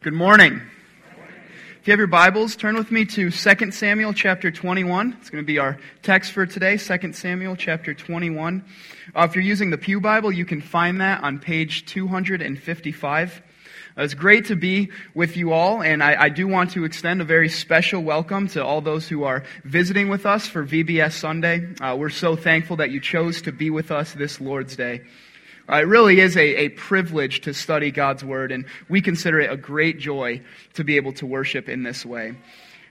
[0.00, 0.62] Good morning.
[1.80, 5.16] If you have your Bibles, turn with me to 2 Samuel chapter 21.
[5.18, 8.64] It's going to be our text for today, 2 Samuel chapter 21.
[9.16, 13.42] Uh, if you're using the Pew Bible, you can find that on page 255.
[13.98, 17.20] Uh, it's great to be with you all, and I, I, do want to extend
[17.20, 21.74] a very special welcome to all those who are visiting with us for VBS Sunday.
[21.80, 25.00] Uh, we're so thankful that you chose to be with us this Lord's Day.
[25.70, 29.52] Uh, it really is a, a privilege to study God's Word, and we consider it
[29.52, 30.40] a great joy
[30.74, 32.34] to be able to worship in this way.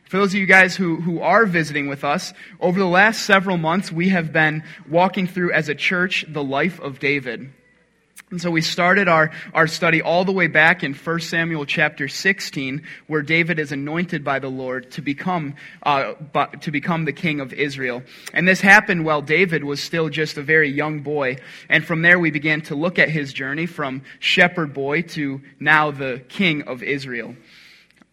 [0.06, 3.58] For those of you guys who, who are visiting with us, over the last several
[3.58, 7.52] months, we have been walking through as a church the life of David.
[8.30, 12.10] And so we started our, our study all the way back in 1 Samuel chapter
[12.10, 16.14] 16, where David is anointed by the Lord to become, uh,
[16.60, 18.04] to become the king of Israel.
[18.34, 21.38] And this happened while David was still just a very young boy.
[21.70, 25.92] And from there we began to look at his journey from shepherd boy to now
[25.92, 27.34] the king of Israel.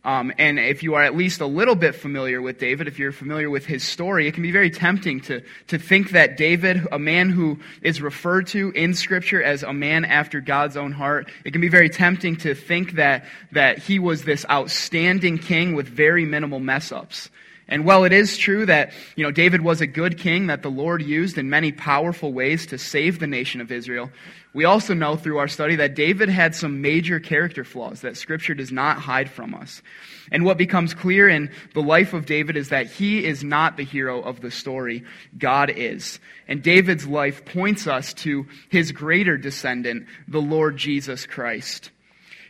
[0.05, 3.11] Um, and if you are at least a little bit familiar with David, if you're
[3.11, 6.99] familiar with his story, it can be very tempting to, to think that David, a
[6.99, 11.53] man who is referred to in Scripture as a man after God's own heart, it
[11.53, 16.27] can be very tempting to think that, that he was this outstanding king with very
[16.27, 17.31] minimal mess ups.
[17.67, 20.71] And while it is true that, you know, David was a good king that the
[20.71, 24.11] Lord used in many powerful ways to save the nation of Israel,
[24.53, 28.55] we also know through our study that David had some major character flaws that Scripture
[28.55, 29.83] does not hide from us.
[30.31, 33.85] And what becomes clear in the life of David is that he is not the
[33.85, 35.05] hero of the story.
[35.37, 36.21] God is.
[36.47, 41.91] And David's life points us to his greater descendant, the Lord Jesus Christ.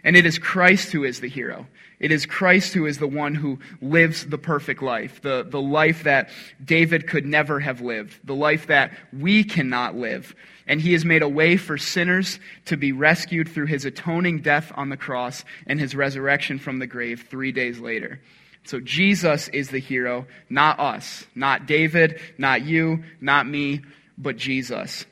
[0.03, 1.67] And it is Christ who is the hero.
[2.01, 6.05] It is Christ who is the one who lives the perfect life, the, the life
[6.05, 6.29] that
[6.65, 10.35] David could never have lived, the life that we cannot live.
[10.67, 14.73] And he has made a way for sinners to be rescued through his atoning death
[14.75, 18.21] on the cross and his resurrection from the grave three days later.
[18.65, 23.83] So Jesus is the hero, not us, not David, not you, not me,
[24.17, 25.05] but Jesus.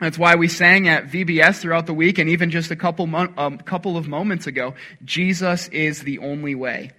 [0.00, 3.32] That's why we sang at VBS throughout the week and even just a couple, mo-
[3.36, 6.92] um, couple of moments ago, Jesus is the only way.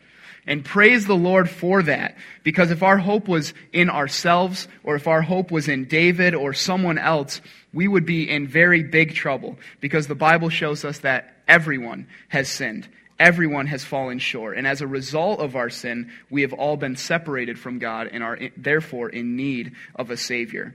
[0.45, 2.17] And praise the Lord for that.
[2.43, 6.53] Because if our hope was in ourselves, or if our hope was in David or
[6.53, 7.39] someone else,
[7.73, 9.57] we would be in very big trouble.
[9.79, 12.87] Because the Bible shows us that everyone has sinned.
[13.19, 14.57] Everyone has fallen short.
[14.57, 18.23] And as a result of our sin, we have all been separated from God and
[18.23, 20.73] are therefore in need of a Savior.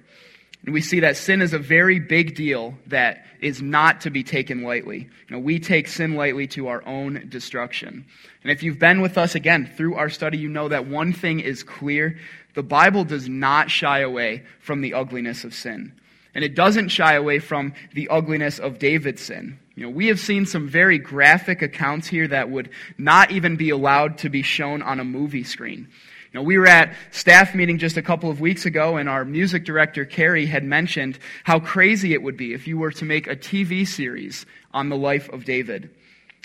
[0.64, 4.22] And we see that sin is a very big deal that is not to be
[4.22, 5.00] taken lightly.
[5.28, 8.06] You know, we take sin lightly to our own destruction.
[8.42, 11.40] And if you've been with us again through our study, you know that one thing
[11.40, 12.18] is clear.
[12.54, 15.92] The Bible does not shy away from the ugliness of sin.
[16.34, 19.58] And it doesn't shy away from the ugliness of David's sin.
[19.76, 23.70] You know, we have seen some very graphic accounts here that would not even be
[23.70, 25.88] allowed to be shown on a movie screen.
[26.34, 29.64] Now, we were at staff meeting just a couple of weeks ago, and our music
[29.64, 33.36] director, Carrie, had mentioned how crazy it would be if you were to make a
[33.36, 35.90] TV series on the life of David.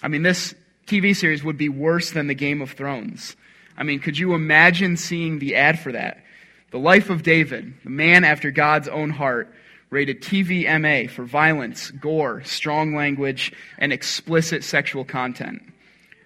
[0.04, 0.54] I mean, this
[0.86, 3.36] TV series would be worse than the Game of Thrones.
[3.76, 6.24] I mean, could you imagine seeing the ad for that?
[6.70, 9.52] The life of David, the man after God's own heart,
[9.90, 15.64] rated TVMA for violence, gore, strong language, and explicit sexual content.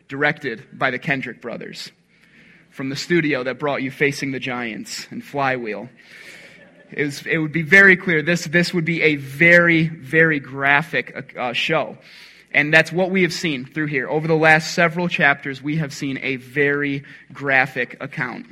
[0.10, 1.94] Directed by the Kendrick brothers
[2.74, 5.90] from the studio that brought you Facing the Giants and Flywheel.
[6.92, 11.36] It, was, it would be very clear this, this would be a very, very graphic
[11.38, 11.98] uh, show.
[12.52, 14.10] And that's what we have seen through here.
[14.10, 18.48] Over the last several chapters, we have seen a very graphic account.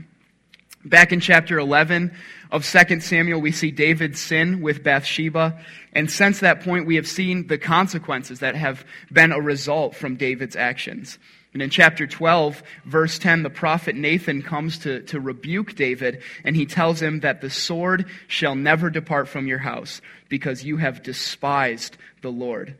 [0.85, 2.15] Back in chapter 11
[2.51, 5.59] of 2 Samuel, we see David's sin with Bathsheba.
[5.93, 10.15] And since that point, we have seen the consequences that have been a result from
[10.15, 11.17] David's actions.
[11.53, 16.55] And in chapter 12, verse 10, the prophet Nathan comes to, to rebuke David, and
[16.55, 21.03] he tells him that the sword shall never depart from your house, because you have
[21.03, 22.75] despised the Lord.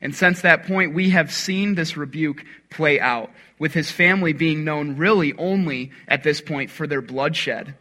[0.00, 4.64] And since that point, we have seen this rebuke play out, with his family being
[4.64, 7.74] known really only at this point for their bloodshed.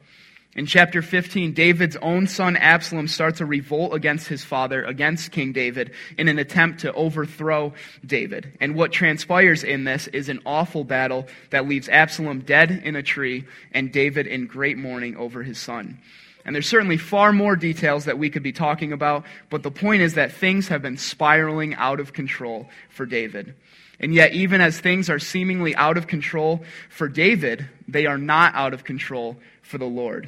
[0.57, 5.51] In chapter 15, David's own son Absalom starts a revolt against his father, against King
[5.51, 8.57] David, in an attempt to overthrow David.
[8.59, 13.04] And what transpires in this is an awful battle that leaves Absalom dead in a
[13.04, 16.00] tree and David in great mourning over his son.
[16.44, 20.01] And there's certainly far more details that we could be talking about, but the point
[20.01, 23.53] is that things have been spiraling out of control for David.
[24.00, 28.56] And yet, even as things are seemingly out of control for David, they are not
[28.56, 30.27] out of control for the Lord.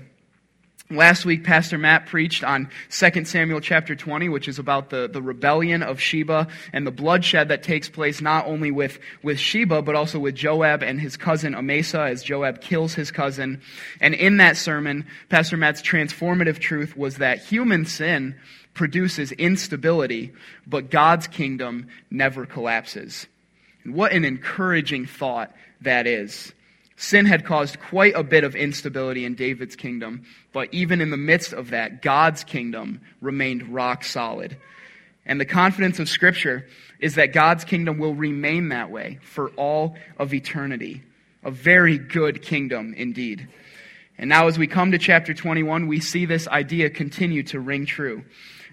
[0.92, 5.22] Last week, Pastor Matt preached on 2 Samuel chapter 20, which is about the, the
[5.22, 9.94] rebellion of Sheba and the bloodshed that takes place not only with, with Sheba, but
[9.94, 13.62] also with Joab and his cousin Amasa as Joab kills his cousin.
[14.02, 18.36] And in that sermon, Pastor Matt's transformative truth was that human sin
[18.74, 20.34] produces instability,
[20.66, 23.28] but God's kingdom never collapses.
[23.84, 26.52] And what an encouraging thought that is.
[27.02, 31.18] Sin had caused quite a bit of instability in David's kingdom, but even in the
[31.18, 34.58] midst of that, God's kingdom remained rock solid.
[35.26, 36.68] And the confidence of Scripture
[37.00, 41.02] is that God's kingdom will remain that way for all of eternity.
[41.46, 43.48] A very good kingdom indeed.
[44.18, 47.86] And now, as we come to chapter 21, we see this idea continue to ring
[47.86, 48.26] true.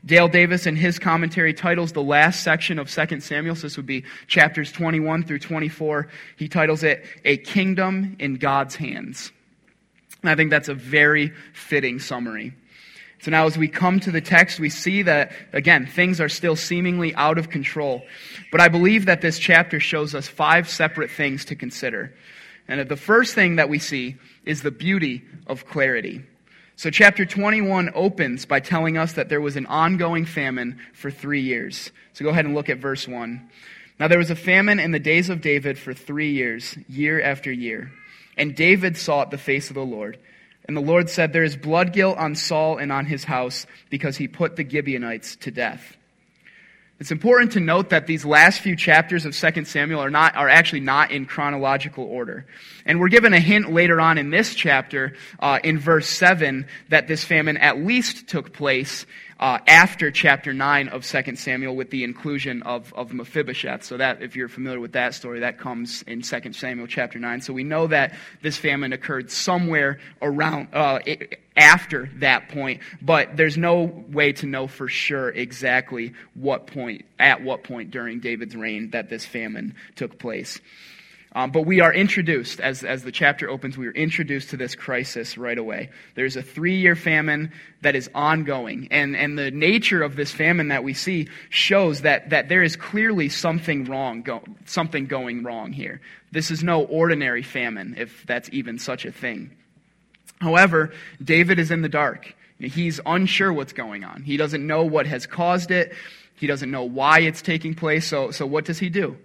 [0.07, 3.87] Dale Davis, in his commentary, titles the last section of 2 Samuel, so this would
[3.87, 6.09] be chapters 21 through 24.
[6.37, 9.33] He titles it A Kingdom in God's Hands.
[10.23, 12.55] And I think that's a very fitting summary.
[13.21, 16.55] So now, as we come to the text, we see that, again, things are still
[16.55, 18.03] seemingly out of control.
[18.53, 22.15] But I believe that this chapter shows us five separate things to consider.
[22.69, 26.23] And the first thing that we see is the beauty of clarity.
[26.79, 31.41] So, chapter 21 opens by telling us that there was an ongoing famine for three
[31.41, 31.91] years.
[32.13, 33.51] So, go ahead and look at verse 1.
[33.99, 37.51] Now, there was a famine in the days of David for three years, year after
[37.51, 37.91] year.
[38.37, 40.19] And David sought the face of the Lord.
[40.67, 44.19] And the Lord said, There is blood guilt on Saul and on his house because
[44.19, 45.96] he put the Gibeonites to death.
[46.99, 50.49] It's important to note that these last few chapters of 2 Samuel are not, are
[50.49, 52.47] actually not in chronological order.
[52.87, 57.07] And we're given a hint later on in this chapter, uh, in verse 7, that
[57.07, 59.05] this famine at least took place
[59.39, 63.85] uh, after chapter 9 of 2 Samuel with the inclusion of, of Mephibosheth.
[63.85, 67.41] So that, if you're familiar with that story, that comes in 2 Samuel chapter 9.
[67.43, 71.01] So we know that this famine occurred somewhere around, uh,
[71.57, 77.43] after that point, but there's no way to know for sure exactly what point, at
[77.43, 80.61] what point during David's reign that this famine took place.
[81.37, 84.75] Um, but we are introduced, as, as the chapter opens, we are introduced to this
[84.75, 85.91] crisis right away.
[86.15, 87.53] There's a three year famine
[87.83, 88.89] that is ongoing.
[88.91, 92.75] And, and the nature of this famine that we see shows that, that there is
[92.75, 96.01] clearly something wrong, go, something going wrong here.
[96.33, 99.55] This is no ordinary famine, if that's even such a thing.
[100.41, 102.35] However, David is in the dark.
[102.59, 104.23] He's unsure what's going on.
[104.23, 105.93] He doesn't know what has caused it.
[106.37, 108.07] He doesn't know why it's taking place.
[108.07, 109.19] So, so what does he do?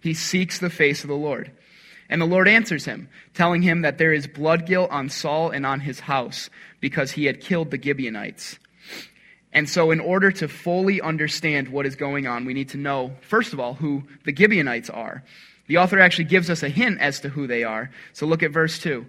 [0.00, 1.52] He seeks the face of the Lord.
[2.10, 5.66] And the Lord answers him, telling him that there is blood guilt on Saul and
[5.66, 6.48] on his house
[6.80, 8.58] because he had killed the Gibeonites.
[9.52, 13.12] And so, in order to fully understand what is going on, we need to know,
[13.22, 15.22] first of all, who the Gibeonites are.
[15.68, 17.90] The author actually gives us a hint as to who they are.
[18.12, 19.06] So, look at verse 2.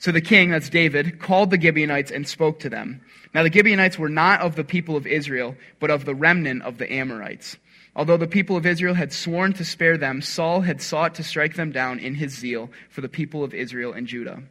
[0.00, 3.02] So the king, that's David, called the Gibeonites and spoke to them.
[3.34, 6.78] Now, the Gibeonites were not of the people of Israel, but of the remnant of
[6.78, 7.58] the Amorites.
[7.96, 11.54] Although the people of Israel had sworn to spare them, Saul had sought to strike
[11.54, 14.42] them down in his zeal for the people of Israel and Judah.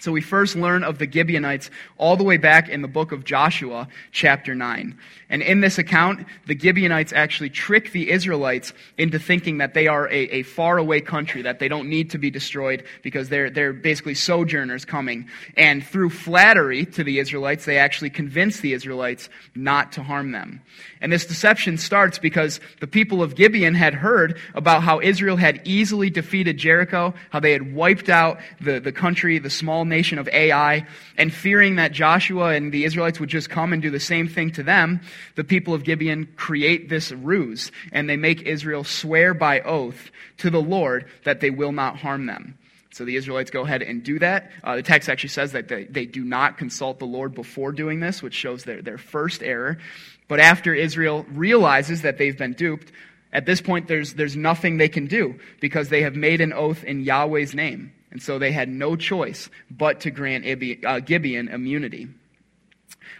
[0.00, 3.22] So we first learn of the Gibeonites all the way back in the book of
[3.22, 4.98] Joshua, chapter 9.
[5.28, 10.08] And in this account, the Gibeonites actually trick the Israelites into thinking that they are
[10.08, 14.14] a, a faraway country, that they don't need to be destroyed because they're, they're basically
[14.14, 15.28] sojourners coming.
[15.54, 20.62] And through flattery to the Israelites, they actually convince the Israelites not to harm them.
[21.02, 25.60] And this deception starts because the people of Gibeon had heard about how Israel had
[25.64, 30.28] easily defeated Jericho, how they had wiped out the, the country, the small nation of
[30.28, 30.86] Ai,
[31.18, 34.50] and fearing that Joshua and the Israelites would just come and do the same thing
[34.52, 35.00] to them,
[35.34, 40.48] the people of Gibeon create this ruse, and they make Israel swear by oath to
[40.48, 42.56] the Lord that they will not harm them.
[42.92, 44.50] So the Israelites go ahead and do that.
[44.64, 48.00] Uh, the text actually says that they, they do not consult the Lord before doing
[48.00, 49.78] this, which shows their, their first error.
[50.26, 52.90] But after Israel realizes that they've been duped,
[53.32, 56.82] at this point there's, there's nothing they can do because they have made an oath
[56.82, 57.92] in Yahweh's name.
[58.10, 60.44] And so they had no choice but to grant
[60.84, 62.08] uh, Gibeon immunity.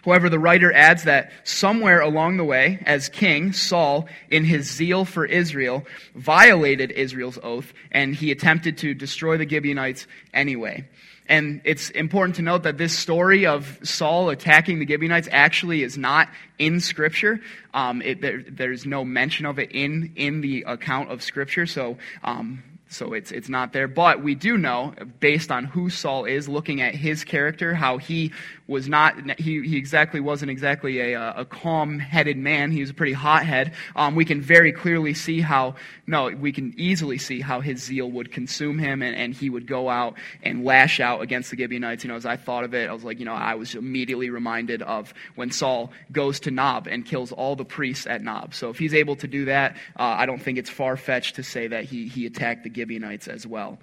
[0.03, 5.05] However, the writer adds that somewhere along the way, as king, Saul, in his zeal
[5.05, 10.87] for Israel, violated Israel's oath and he attempted to destroy the Gibeonites anyway.
[11.27, 15.97] And it's important to note that this story of Saul attacking the Gibeonites actually is
[15.97, 17.39] not in Scripture.
[17.73, 21.97] Um, it, there, there's no mention of it in, in the account of Scripture, so,
[22.23, 23.87] um, so it's, it's not there.
[23.87, 28.33] But we do know, based on who Saul is, looking at his character, how he
[28.71, 32.71] was not, he, he exactly wasn't exactly a, a calm headed man.
[32.71, 33.73] He was a pretty hothead.
[33.95, 35.75] Um, we can very clearly see how,
[36.07, 39.67] no, we can easily see how his zeal would consume him and, and he would
[39.67, 42.03] go out and lash out against the Gibeonites.
[42.03, 44.29] You know, as I thought of it, I was like, you know, I was immediately
[44.29, 48.53] reminded of when Saul goes to Nob and kills all the priests at Nob.
[48.53, 51.43] So if he's able to do that, uh, I don't think it's far fetched to
[51.43, 53.77] say that he, he attacked the Gibeonites as well.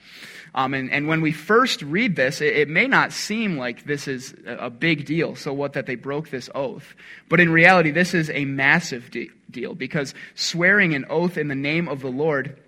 [0.55, 4.09] Um, and, and when we first read this, it, it, may not seem like this
[4.09, 5.35] is a big deal.
[5.37, 6.95] So, what, that they broke this oath.
[7.29, 11.55] But in reality, this is a massive de- deal because swearing an oath in the
[11.55, 12.59] name of the Lord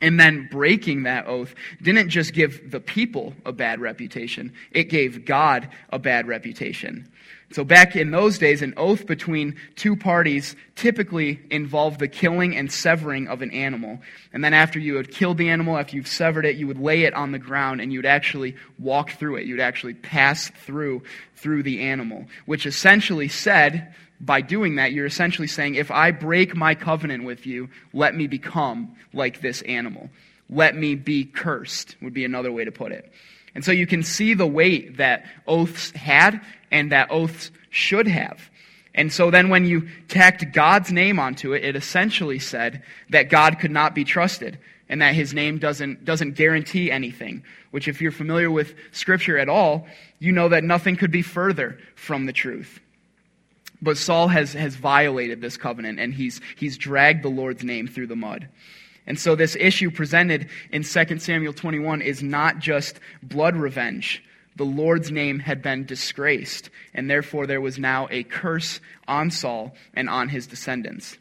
[0.00, 5.24] and then breaking that oath didn't just give the people a bad reputation, it gave
[5.24, 7.10] God a bad reputation.
[7.52, 12.70] So, back in those days, an oath between two parties typically involved the killing and
[12.70, 14.00] severing of an animal.
[14.32, 17.02] And then, after you had killed the animal, after you've severed it, you would lay
[17.02, 19.46] it on the ground and you'd actually walk through it.
[19.46, 21.02] You'd actually pass through,
[21.36, 26.56] through the animal, which essentially said, by doing that, you're essentially saying, if I break
[26.56, 30.10] my covenant with you, let me become like this animal.
[30.48, 33.12] Let me be cursed, would be another way to put it.
[33.56, 38.50] And so you can see the weight that oaths had and that oaths should have.
[38.94, 43.58] And so then when you tacked God's name onto it, it essentially said that God
[43.58, 44.58] could not be trusted
[44.90, 47.42] and that his name doesn't, doesn't guarantee anything.
[47.70, 49.86] Which, if you're familiar with Scripture at all,
[50.18, 52.78] you know that nothing could be further from the truth.
[53.80, 58.08] But Saul has, has violated this covenant and he's, he's dragged the Lord's name through
[58.08, 58.48] the mud.
[59.06, 64.22] And so this issue presented in 2 Samuel 21 is not just blood revenge.
[64.56, 69.74] The Lord's name had been disgraced, and therefore there was now a curse on Saul
[69.94, 71.18] and on his descendants.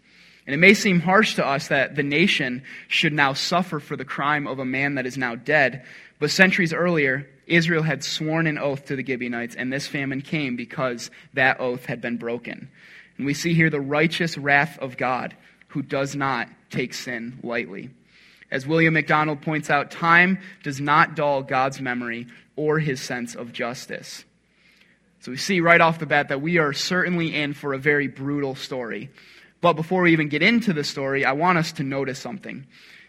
[0.47, 4.05] And it may seem harsh to us that the nation should now suffer for the
[4.05, 5.83] crime of a man that is now dead,
[6.19, 10.55] but centuries earlier, Israel had sworn an oath to the Gibeonites, and this famine came
[10.55, 12.69] because that oath had been broken.
[13.17, 15.35] And we see here the righteous wrath of God
[15.75, 17.89] who does not take sin lightly.
[18.49, 23.51] As William MacDonald points out, time does not dull God's memory or his sense of
[23.51, 24.23] justice.
[25.19, 28.07] So we see right off the bat that we are certainly in for a very
[28.07, 29.09] brutal story.
[29.59, 32.65] But before we even get into the story, I want us to notice something.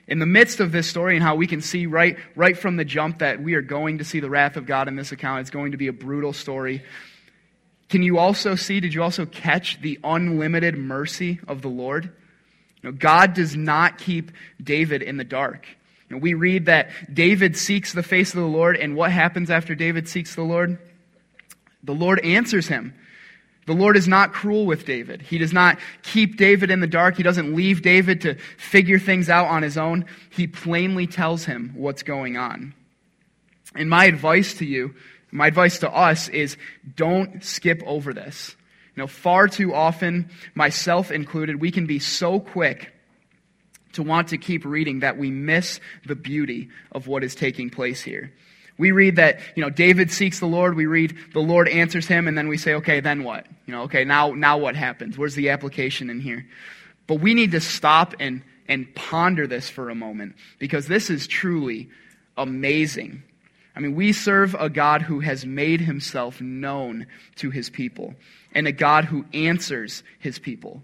[0.08, 2.84] In the midst of this story and how we can see right, right from the
[2.84, 5.50] jump that we are going to see the wrath of God in this account, it's
[5.50, 6.82] going to be a brutal story.
[7.90, 12.10] Can you also see, did you also catch the unlimited mercy of the Lord?
[12.82, 15.66] Know, God does not keep David in the dark.
[16.08, 19.50] You know, we read that David seeks the face of the Lord, and what happens
[19.50, 20.78] after David seeks the Lord?
[21.82, 22.94] The Lord answers him.
[23.66, 25.20] The Lord is not cruel with David.
[25.22, 27.16] He does not keep David in the dark.
[27.16, 30.04] He doesn't leave David to figure things out on his own.
[30.30, 32.74] He plainly tells him what's going on.
[33.74, 34.94] And my advice to you,
[35.32, 36.56] my advice to us is
[36.94, 38.54] don't skip over this.
[38.96, 42.92] You know, far too often, myself included, we can be so quick
[43.92, 48.02] to want to keep reading that we miss the beauty of what is taking place
[48.02, 48.32] here.
[48.78, 50.76] We read that, you know, David seeks the Lord.
[50.76, 53.46] We read the Lord answers him, and then we say, okay, then what?
[53.66, 55.16] You know, okay, now, now what happens?
[55.16, 56.46] Where's the application in here?
[57.06, 61.26] But we need to stop and, and ponder this for a moment because this is
[61.26, 61.88] truly
[62.36, 63.22] amazing.
[63.76, 67.06] I mean, we serve a God who has made himself known
[67.36, 68.14] to his people
[68.52, 70.82] and a God who answers his people.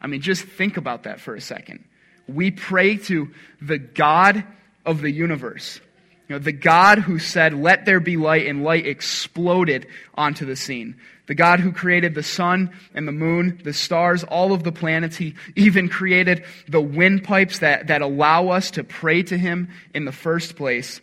[0.00, 1.84] I mean, just think about that for a second.
[2.28, 3.30] We pray to
[3.60, 4.44] the God
[4.86, 5.80] of the universe.
[6.28, 10.56] You know, the God who said, Let there be light, and light exploded onto the
[10.56, 10.94] scene.
[11.26, 15.16] The God who created the sun and the moon, the stars, all of the planets.
[15.16, 20.12] He even created the windpipes that, that allow us to pray to Him in the
[20.12, 21.00] first place.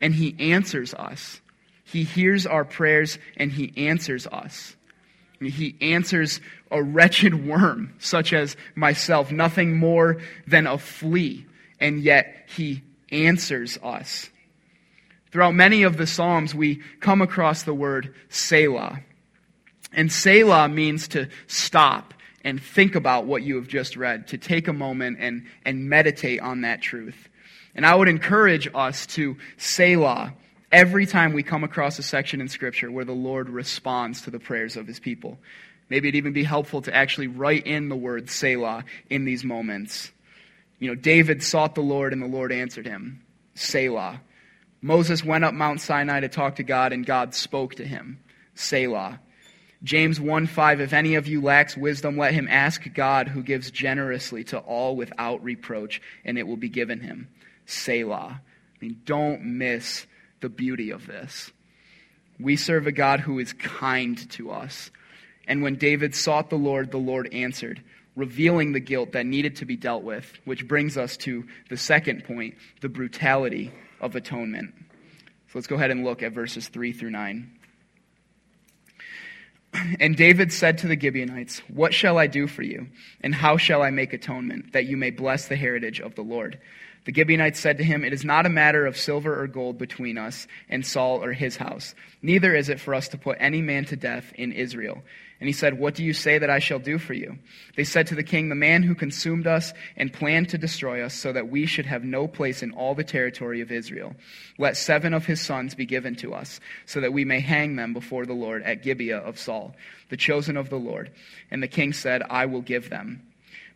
[0.00, 1.40] And He answers us.
[1.84, 4.76] He hears our prayers and He answers us.
[5.40, 11.46] He answers a wretched worm, such as myself, nothing more than a flea,
[11.78, 14.30] and yet he answers us.
[15.30, 19.00] Throughout many of the Psalms, we come across the word Selah.
[19.92, 24.68] And Selah means to stop and think about what you have just read, to take
[24.68, 27.28] a moment and, and meditate on that truth.
[27.76, 30.32] And I would encourage us to Selah
[30.72, 34.40] every time we come across a section in Scripture where the Lord responds to the
[34.40, 35.38] prayers of his people.
[35.90, 40.10] Maybe it'd even be helpful to actually write in the word Selah in these moments.
[40.78, 43.22] You know, David sought the Lord and the Lord answered him.
[43.54, 44.22] Selah.
[44.80, 48.20] Moses went up Mount Sinai to talk to God and God spoke to him.
[48.54, 49.20] Selah.
[49.82, 53.70] James 1 5, if any of you lacks wisdom, let him ask God who gives
[53.70, 57.28] generously to all without reproach, and it will be given him.
[57.66, 58.40] Selah.
[58.40, 60.06] I mean, don't miss
[60.40, 61.52] the beauty of this.
[62.38, 64.90] We serve a God who is kind to us.
[65.46, 67.82] And when David sought the Lord, the Lord answered,
[68.16, 72.24] revealing the guilt that needed to be dealt with, which brings us to the second
[72.24, 73.70] point the brutality
[74.00, 74.74] of atonement.
[75.48, 77.52] So let's go ahead and look at verses 3 through 9.
[80.00, 82.88] And David said to the Gibeonites, What shall I do for you?
[83.20, 86.58] And how shall I make atonement, that you may bless the heritage of the Lord?
[87.06, 90.18] The Gibeonites said to him, It is not a matter of silver or gold between
[90.18, 91.94] us and Saul or his house.
[92.20, 95.02] Neither is it for us to put any man to death in Israel.
[95.38, 97.38] And he said, What do you say that I shall do for you?
[97.76, 101.14] They said to the king, The man who consumed us and planned to destroy us,
[101.14, 104.16] so that we should have no place in all the territory of Israel.
[104.58, 107.92] Let seven of his sons be given to us, so that we may hang them
[107.92, 109.76] before the Lord at Gibeah of Saul,
[110.08, 111.12] the chosen of the Lord.
[111.52, 113.22] And the king said, I will give them.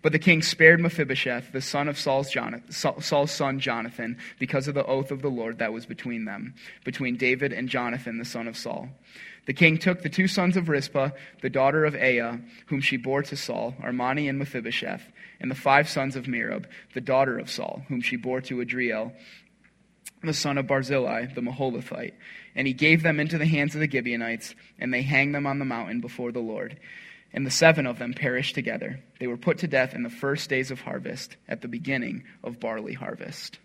[0.02, 4.74] But the king spared Mephibosheth, the son of Saul's, Jonathan, Saul's, son Jonathan, because of
[4.74, 6.54] the oath of the Lord that was between them,
[6.84, 8.88] between David and Jonathan, the son of Saul.
[9.46, 11.10] The king took the two sons of Rizpah,
[11.42, 15.02] the daughter of Aiah, whom she bore to Saul, Armoni and Mephibosheth,
[15.38, 16.64] and the five sons of Merab,
[16.94, 19.12] the daughter of Saul, whom she bore to Adriel,
[20.22, 22.12] the son of Barzillai, the Meholathite.
[22.54, 25.58] And he gave them into the hands of the Gibeonites, and they hanged them on
[25.58, 26.78] the mountain before the Lord
[27.32, 29.00] and the seven of them perished together.
[29.18, 32.60] They were put to death in the first days of harvest, at the beginning of
[32.60, 33.58] barley harvest.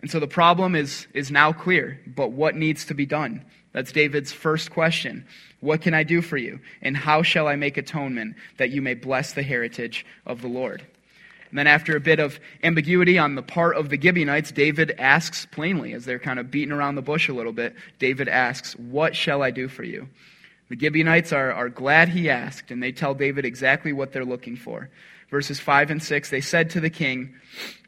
[0.00, 3.44] And so the problem is, is now clear, but what needs to be done?
[3.72, 5.26] That's David's first question.
[5.60, 6.60] What can I do for you?
[6.82, 10.86] And how shall I make atonement that you may bless the heritage of the Lord?
[11.48, 15.44] And then, after a bit of ambiguity on the part of the Gibeonites, David asks
[15.44, 19.14] plainly, as they're kind of beating around the bush a little bit, David asks, What
[19.14, 20.08] shall I do for you?
[20.72, 24.56] The Gibeonites are, are glad he asked, and they tell David exactly what they're looking
[24.56, 24.88] for.
[25.30, 27.34] Verses 5 and 6 They said to the king,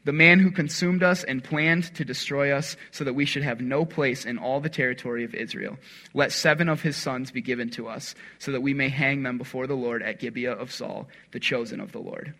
[0.03, 3.59] The man who consumed us and planned to destroy us, so that we should have
[3.59, 5.79] no place in all the territory of Israel,
[6.13, 9.39] let seven of his sons be given to us, so that we may hang them
[9.39, 12.35] before the Lord at Gibeah of Saul, the chosen of the Lord.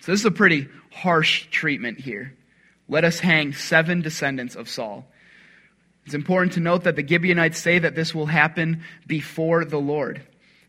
[0.00, 2.36] So, this is a pretty harsh treatment here.
[2.88, 5.06] Let us hang seven descendants of Saul.
[6.06, 10.22] It's important to note that the Gibeonites say that this will happen before the Lord.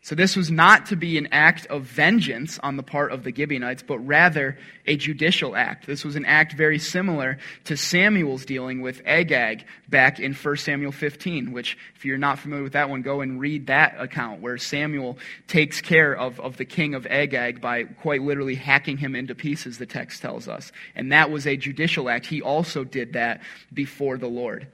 [0.04, 3.32] So this was not to be an act of vengeance on the part of the
[3.32, 5.86] Gibeonites, but rather a judicial act.
[5.86, 10.90] This was an act very similar to Samuel's dealing with Agag back in 1 Samuel
[10.90, 14.58] 15, which, if you're not familiar with that one, go and read that account where
[14.58, 19.36] Samuel takes care of, of the king of Agag by quite literally hacking him into
[19.36, 20.72] pieces, the text tells us.
[20.96, 22.26] And that was a judicial act.
[22.26, 23.40] He also did that
[23.72, 24.66] before the Lord.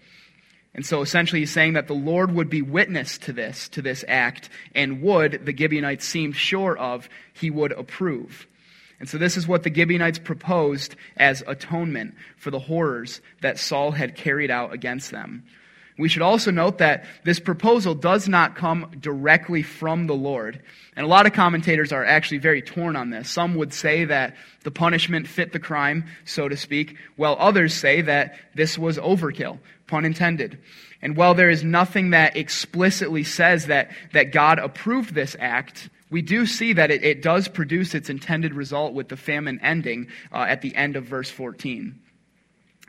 [0.79, 4.05] And so essentially he's saying that the Lord would be witness to this, to this
[4.07, 8.47] act, and would, the Gibeonites seemed sure of, he would approve.
[9.01, 13.91] And so this is what the Gibeonites proposed as atonement for the horrors that Saul
[13.91, 15.43] had carried out against them.
[15.99, 20.63] We should also note that this proposal does not come directly from the Lord.
[20.97, 23.29] And a lot of commentators are actually very torn on this.
[23.29, 28.01] Some would say that the punishment fit the crime, so to speak, while others say
[28.03, 29.59] that this was overkill,
[29.89, 30.59] pun intended.
[31.03, 36.23] And while there is nothing that explicitly says that, that God approved this act, we
[36.23, 40.47] do see that it, it does produce its intended result with the famine ending uh,
[40.49, 42.01] at the end of verse 14.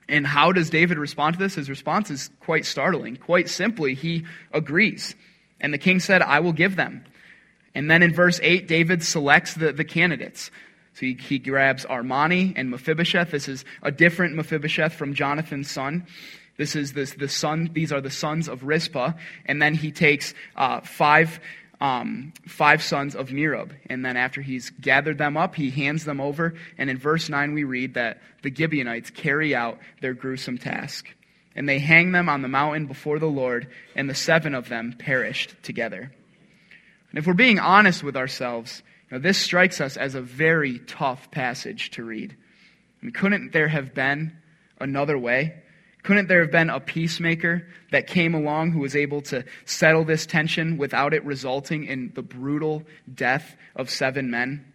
[0.10, 1.56] And how does David respond to this?
[1.56, 3.15] His response is quite startling.
[3.15, 5.15] Quite simply, he agrees.
[5.62, 7.06] And the king said, I will give them.
[7.76, 10.50] And then in verse 8, David selects the, the candidates.
[10.95, 13.32] So he, he grabs Armoni and Mephibosheth.
[13.32, 16.08] This is a different Mephibosheth from Jonathan's son.
[16.58, 19.13] This is this, the son, these are the sons of Rizpah.
[19.45, 21.39] And then he takes uh, five
[21.82, 23.72] um, five sons of Merab.
[23.89, 26.54] And then after he's gathered them up, he hands them over.
[26.78, 31.08] And in verse 9, we read that the Gibeonites carry out their gruesome task.
[31.56, 34.96] And they hang them on the mountain before the Lord, and the seven of them
[34.98, 36.12] perished together.
[37.10, 40.80] And if we're being honest with ourselves, you know, this strikes us as a very
[40.80, 42.36] tough passage to read.
[43.02, 44.38] I mean, couldn't there have been
[44.80, 45.63] another way?
[46.10, 50.26] Couldn't there have been a peacemaker that came along who was able to settle this
[50.26, 52.82] tension without it resulting in the brutal
[53.13, 54.74] death of seven men?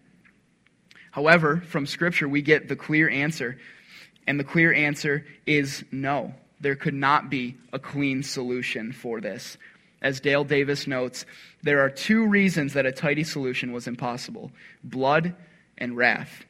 [1.10, 3.58] However, from Scripture, we get the clear answer.
[4.28, 6.34] And the clear answer is no.
[6.60, 9.58] There could not be a clean solution for this.
[10.00, 11.26] As Dale Davis notes,
[11.64, 14.52] there are two reasons that a tidy solution was impossible
[14.84, 15.34] blood
[15.78, 16.44] and wrath.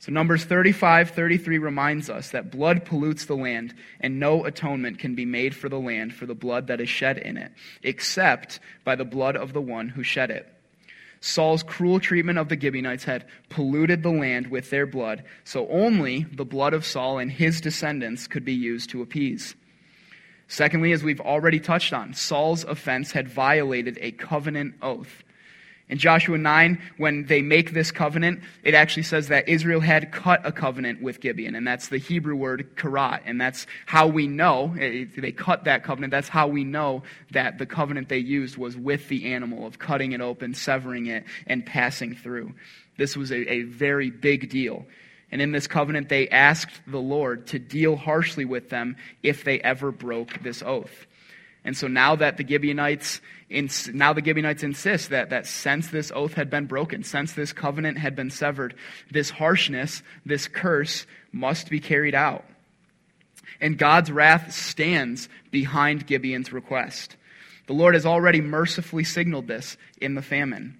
[0.00, 5.16] So Numbers 35, 33 reminds us that blood pollutes the land, and no atonement can
[5.16, 7.50] be made for the land for the blood that is shed in it,
[7.82, 10.46] except by the blood of the one who shed it.
[11.20, 16.22] Saul's cruel treatment of the Gibeonites had polluted the land with their blood, so only
[16.32, 19.56] the blood of Saul and his descendants could be used to appease.
[20.46, 25.24] Secondly, as we've already touched on, Saul's offense had violated a covenant oath.
[25.88, 30.44] In Joshua 9, when they make this covenant, it actually says that Israel had cut
[30.44, 34.74] a covenant with Gibeon, and that's the Hebrew word karat, and that's how we know,
[34.78, 38.76] eh, they cut that covenant, that's how we know that the covenant they used was
[38.76, 42.52] with the animal, of cutting it open, severing it, and passing through.
[42.98, 44.84] This was a, a very big deal.
[45.30, 49.60] And in this covenant, they asked the Lord to deal harshly with them if they
[49.60, 51.06] ever broke this oath.
[51.64, 56.34] And so now that the Gibeonites, now the Gibeonites insist that, that since this oath
[56.34, 58.74] had been broken, since this covenant had been severed,
[59.10, 62.44] this harshness, this curse must be carried out.
[63.60, 67.16] And God's wrath stands behind Gibeon's request.
[67.66, 70.78] The Lord has already mercifully signaled this in the famine.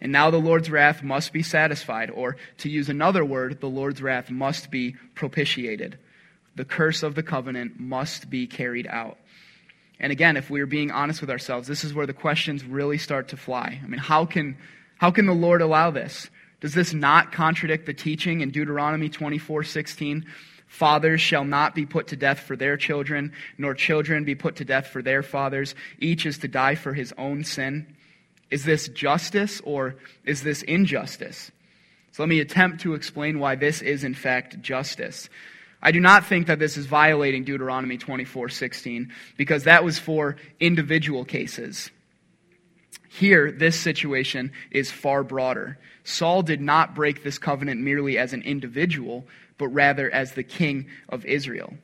[0.00, 4.00] And now the Lord's wrath must be satisfied, or to use another word, the Lord's
[4.00, 5.98] wrath must be propitiated.
[6.54, 9.18] The curse of the covenant must be carried out.
[10.00, 12.98] And again, if we are being honest with ourselves, this is where the questions really
[12.98, 13.80] start to fly.
[13.82, 14.56] I mean, how can,
[14.96, 16.30] how can the Lord allow this?
[16.60, 20.24] Does this not contradict the teaching in Deuteronomy 24 16?
[20.66, 24.64] Fathers shall not be put to death for their children, nor children be put to
[24.64, 25.74] death for their fathers.
[25.98, 27.86] Each is to die for his own sin.
[28.50, 31.50] Is this justice or is this injustice?
[32.12, 35.28] So let me attempt to explain why this is, in fact, justice.
[35.82, 41.24] I do not think that this is violating Deuteronomy 24:16 because that was for individual
[41.24, 41.90] cases.
[43.08, 45.78] Here, this situation is far broader.
[46.04, 50.86] Saul did not break this covenant merely as an individual, but rather as the king
[51.08, 51.74] of Israel.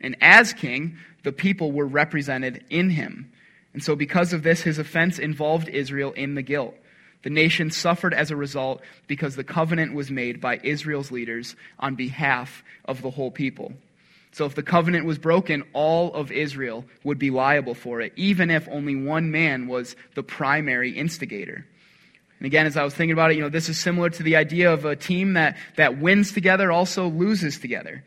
[0.00, 3.32] And as king, the people were represented in him.
[3.72, 6.76] And so, because of this, his offense involved Israel in the guilt.
[7.24, 11.94] The nation suffered as a result because the covenant was made by Israel's leaders on
[11.94, 13.72] behalf of the whole people.
[14.32, 18.50] So if the covenant was broken, all of Israel would be liable for it, even
[18.50, 21.64] if only one man was the primary instigator.
[22.40, 24.36] And again, as I was thinking about it, you know, this is similar to the
[24.36, 28.04] idea of a team that, that wins together also loses together.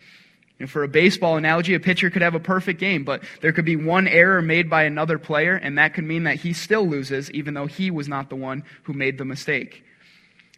[0.65, 3.75] For a baseball analogy, a pitcher could have a perfect game, but there could be
[3.75, 7.53] one error made by another player, and that could mean that he still loses, even
[7.53, 9.83] though he was not the one who made the mistake.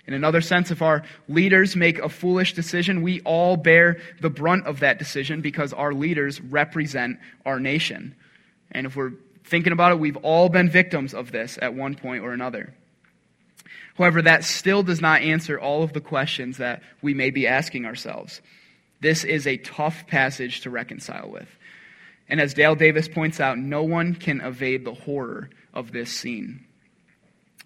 [0.08, 4.66] In another sense, if our leaders make a foolish decision, we all bear the brunt
[4.66, 8.16] of that decision because our leaders represent our nation.
[8.72, 9.12] And if we're
[9.44, 12.74] thinking about it, we've all been victims of this at one point or another.
[13.98, 17.86] However, that still does not answer all of the questions that we may be asking
[17.86, 18.42] ourselves.
[19.02, 21.48] This is a tough passage to reconcile with.
[22.28, 26.66] And as Dale Davis points out, no one can evade the horror of this scene.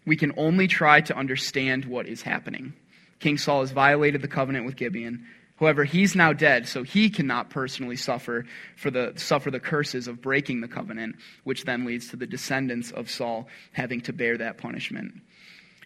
[0.06, 2.74] We can only try to understand what is happening.
[3.20, 5.26] King Saul has violated the covenant with Gibeon.
[5.60, 10.22] However, he's now dead, so he cannot personally suffer for the suffer the curses of
[10.22, 14.58] breaking the covenant, which then leads to the descendants of Saul having to bear that
[14.58, 15.14] punishment.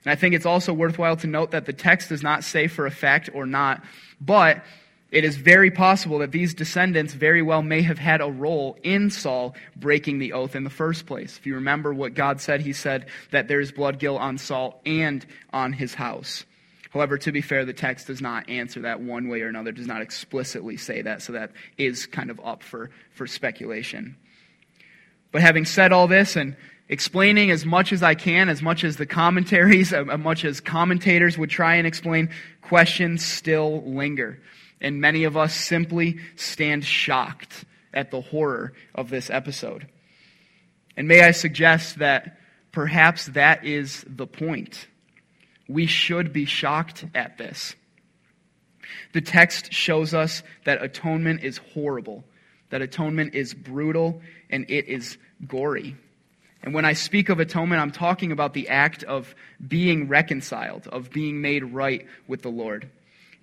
[0.04, 2.86] And I think it's also worthwhile to note that the text does not say for
[2.86, 3.84] a fact or not,
[4.22, 4.64] but
[5.10, 9.10] it is very possible that these descendants very well may have had a role in
[9.10, 11.38] Saul breaking the oath in the first place.
[11.38, 14.82] If you remember what God said, he said that there is blood guilt on Saul
[14.86, 16.46] and on his house.
[16.92, 19.88] However, to be fair, the text does not answer that one way or another, does
[19.88, 24.18] not explicitly say that, so that is kind of up for, for speculation.
[25.32, 26.56] But having said all this and
[26.90, 31.38] explaining as much as I can, as much as the commentaries, as much as commentators
[31.38, 32.30] would try and explain,
[32.62, 34.40] questions still linger.
[34.80, 39.88] And many of us simply stand shocked at the horror of this episode.
[40.96, 42.38] And may I suggest that
[42.72, 44.88] perhaps that is the point.
[45.68, 47.76] We should be shocked at this.
[49.14, 52.24] The text shows us that atonement is horrible,
[52.70, 55.96] that atonement is brutal, and it is gory.
[56.64, 59.36] And when I speak of atonement, I'm talking about the act of
[59.66, 62.90] being reconciled, of being made right with the Lord.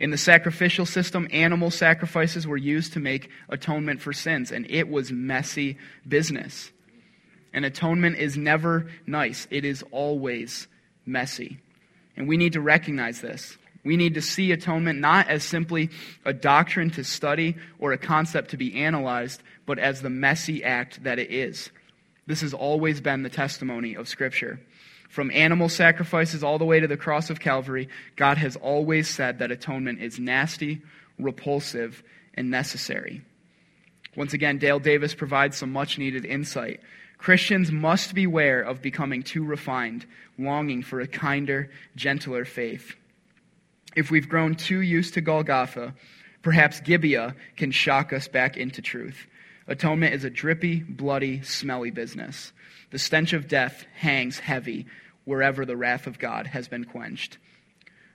[0.01, 4.89] In the sacrificial system, animal sacrifices were used to make atonement for sins, and it
[4.89, 6.71] was messy business.
[7.53, 10.67] And atonement is never nice, it is always
[11.07, 11.59] messy.
[12.17, 13.57] And we need to recognize this.
[13.85, 15.91] We need to see atonement not as simply
[16.25, 21.05] a doctrine to study or a concept to be analyzed, but as the messy act
[21.05, 21.71] that it is.
[22.27, 24.59] This has always been the testimony of Scripture.
[25.09, 29.39] From animal sacrifices all the way to the cross of Calvary, God has always said
[29.39, 30.83] that atonement is nasty,
[31.19, 32.03] repulsive,
[32.35, 33.23] and necessary.
[34.17, 36.81] Once again, Dale Davis provides some much needed insight.
[37.19, 40.07] Christians must beware of becoming too refined,
[40.39, 42.95] longing for a kinder, gentler faith.
[43.97, 45.95] If we've grown too used to Golgotha,
[46.43, 49.27] perhaps Gibeah can shock us back into truth.
[49.67, 52.53] Atonement is a drippy, bloody, smelly business.
[52.91, 54.87] The stench of death hangs heavy
[55.25, 57.39] wherever the wrath of God has been quenched.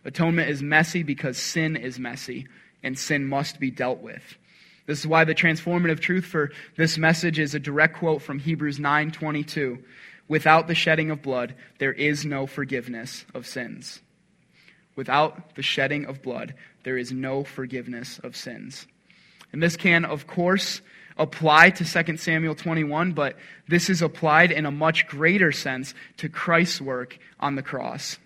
[0.05, 2.47] Atonement is messy because sin is messy,
[2.83, 4.37] and sin must be dealt with.
[4.85, 8.79] This is why the transformative truth for this message is a direct quote from Hebrews
[8.79, 9.83] 9:22.
[10.27, 14.01] Without the shedding of blood, there is no forgiveness of sins.
[14.95, 18.87] Without the shedding of blood, there is no forgiveness of sins.
[19.51, 20.81] And this can, of course,
[21.19, 23.35] apply to 2 Samuel 21, but
[23.67, 28.17] this is applied in a much greater sense to Christ's work on the cross.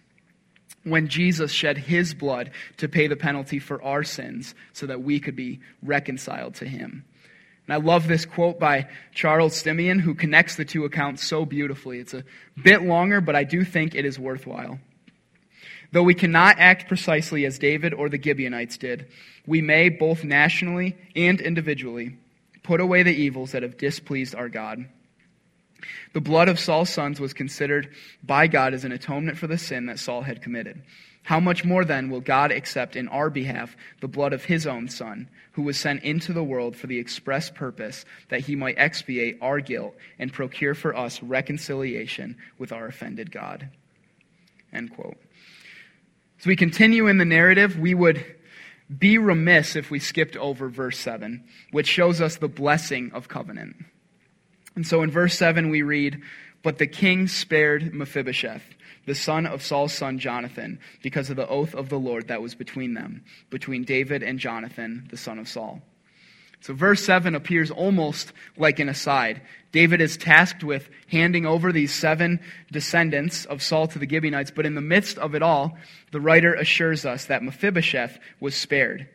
[0.84, 5.20] When Jesus shed his blood to pay the penalty for our sins so that we
[5.20, 7.04] could be reconciled to him.
[7.66, 12.00] And I love this quote by Charles Simeon, who connects the two accounts so beautifully.
[12.00, 12.26] It's a
[12.62, 14.80] bit longer, but I do think it is worthwhile.
[15.94, 19.08] Though we cannot act precisely as David or the Gibeonites did,
[19.46, 22.18] we may, both nationally and individually,
[22.64, 24.86] put away the evils that have displeased our God.
[26.14, 29.88] The blood of Saul's sons was considered by God as an atonement for the sin
[29.88, 30.82] that Saul had committed.
[31.24, 34.90] How much more then will God accept in our behalf the blood of his own
[34.90, 39.38] Son, who was sent into the world for the express purpose that he might expiate
[39.42, 43.70] our guilt and procure for us reconciliation with our offended God?
[44.74, 45.18] End quote.
[46.40, 48.24] As we continue in the narrative, we would
[49.00, 53.76] be remiss if we skipped over verse 7, which shows us the blessing of covenant.
[54.76, 56.22] And so in verse 7, we read,
[56.64, 58.64] But the king spared Mephibosheth,
[59.06, 62.56] the son of Saul's son Jonathan, because of the oath of the Lord that was
[62.56, 65.82] between them, between David and Jonathan, the son of Saul.
[66.64, 69.42] So verse 7 appears almost like an aside.
[69.74, 72.40] David is tasked with handing over these seven
[72.72, 75.78] descendants of Saul to the Gibeonites, but in the midst of it all,
[76.14, 79.10] the writer assures us that Mephibosheth was spared.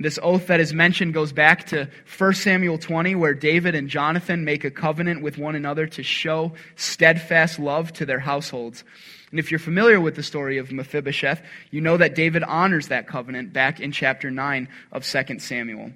[0.00, 4.46] This oath that is mentioned goes back to 1 Samuel 20, where David and Jonathan
[4.46, 8.82] make a covenant with one another to show steadfast love to their households.
[9.30, 13.08] And if you're familiar with the story of Mephibosheth, you know that David honors that
[13.08, 15.92] covenant back in chapter 9 of 2 Samuel.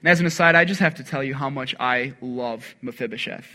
[0.00, 3.46] And as an aside, I just have to tell you how much I love Mephibosheth.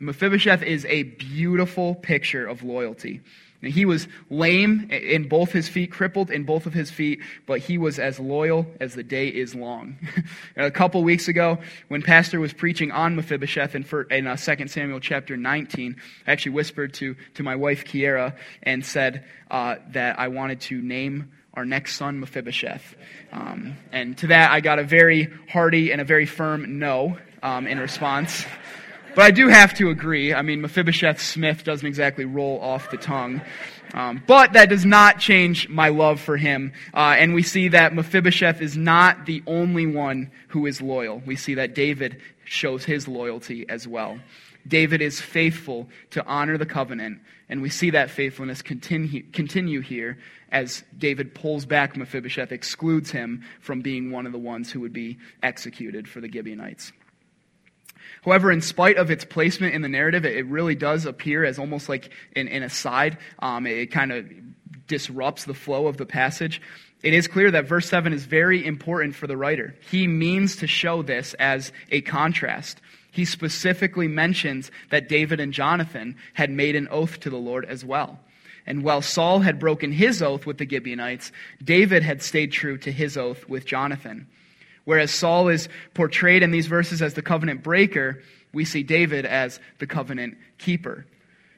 [0.00, 3.20] Mephibosheth is a beautiful picture of loyalty.
[3.62, 7.78] he was lame in both his feet, crippled in both of his feet, but he
[7.78, 9.96] was as loyal as the day is long.
[10.56, 11.58] a couple weeks ago,
[11.88, 16.52] when Pastor was preaching on Mephibosheth in, in uh, 2 Samuel chapter 19, I actually
[16.52, 21.64] whispered to, to my wife, Kiera, and said uh, that I wanted to name our
[21.64, 22.94] next son, Mephibosheth.
[23.32, 27.66] Um, and to that, I got a very hearty and a very firm no um,
[27.66, 28.44] in response.
[29.14, 30.34] But I do have to agree.
[30.34, 33.40] I mean, Mephibosheth Smith doesn't exactly roll off the tongue.
[33.94, 36.72] Um, but that does not change my love for him.
[36.92, 41.22] Uh, and we see that Mephibosheth is not the only one who is loyal.
[41.24, 44.18] We see that David shows his loyalty as well.
[44.68, 50.18] David is faithful to honor the covenant, and we see that faithfulness continue, continue here
[50.50, 54.92] as David pulls back Mephibosheth, excludes him from being one of the ones who would
[54.92, 56.92] be executed for the Gibeonites.
[58.22, 61.88] However, in spite of its placement in the narrative, it really does appear as almost
[61.88, 63.18] like an, an aside.
[63.38, 64.26] Um, it kind of
[64.86, 66.60] disrupts the flow of the passage.
[67.02, 69.74] It is clear that verse 7 is very important for the writer.
[69.90, 72.80] He means to show this as a contrast
[73.16, 77.82] he specifically mentions that David and Jonathan had made an oath to the Lord as
[77.82, 78.20] well.
[78.66, 81.32] And while Saul had broken his oath with the Gibeonites,
[81.64, 84.26] David had stayed true to his oath with Jonathan.
[84.84, 89.60] Whereas Saul is portrayed in these verses as the covenant breaker, we see David as
[89.78, 91.06] the covenant keeper.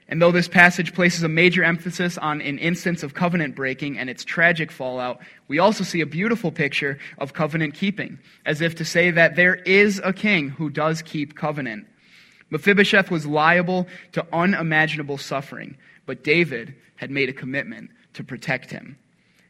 [0.08, 4.08] And though this passage places a major emphasis on an instance of covenant breaking and
[4.08, 8.86] its tragic fallout, we also see a beautiful picture of covenant keeping, as if to
[8.86, 11.86] say that there is a king who does keep covenant.
[12.48, 18.98] Mephibosheth was liable to unimaginable suffering, but David had made a commitment to protect him.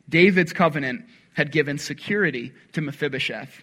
[0.08, 3.62] David's covenant had given security to Mephibosheth.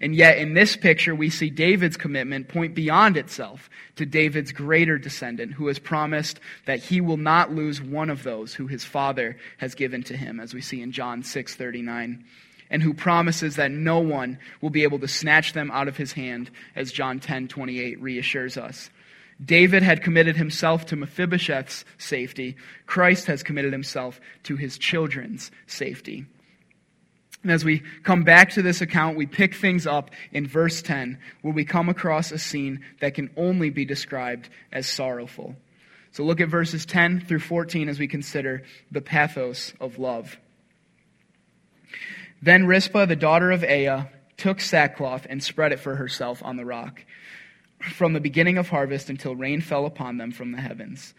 [0.00, 4.98] And yet, in this picture, we see David's commitment point beyond itself to David's greater
[4.98, 9.38] descendant, who has promised that he will not lose one of those who his father
[9.56, 12.24] has given to him, as we see in John 6:39,
[12.68, 16.12] and who promises that no one will be able to snatch them out of his
[16.12, 18.90] hand, as John 10:28 reassures us.
[19.42, 22.56] David had committed himself to Mephibosheth's safety.
[22.86, 26.26] Christ has committed himself to his children's safety.
[27.46, 31.16] And as we come back to this account, we pick things up in verse 10,
[31.42, 35.54] where we come across a scene that can only be described as sorrowful.
[36.10, 40.38] So look at verses 10 through 14 as we consider the pathos of love.
[42.42, 46.64] Then Rizpah, the daughter of Aiah, took sackcloth and spread it for herself on the
[46.64, 47.04] rock.
[47.80, 51.14] from the beginning of harvest until rain fell upon them from the heavens.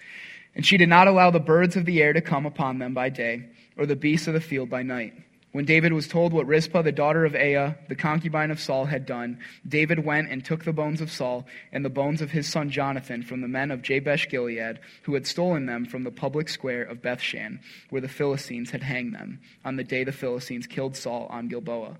[0.55, 3.09] And she did not allow the birds of the air to come upon them by
[3.09, 3.45] day,
[3.77, 5.13] or the beasts of the field by night.
[5.53, 9.05] When David was told what Rizpah, the daughter of Aiah, the concubine of Saul, had
[9.05, 12.69] done, David went and took the bones of Saul and the bones of his son
[12.69, 16.83] Jonathan from the men of Jabesh Gilead, who had stolen them from the public square
[16.83, 21.27] of Bethshan, where the Philistines had hanged them, on the day the Philistines killed Saul
[21.29, 21.97] on Gilboa.